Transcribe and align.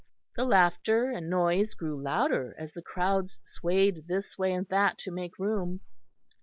The 0.35 0.45
laughter 0.45 1.11
and 1.11 1.29
noise 1.29 1.75
grew 1.75 2.01
louder 2.01 2.55
as 2.57 2.73
the 2.73 2.81
crowds 2.81 3.39
swayed 3.43 4.07
this 4.07 4.35
way 4.35 4.51
and 4.51 4.65
that 4.69 4.97
to 4.97 5.11
make 5.11 5.37
room. 5.37 5.79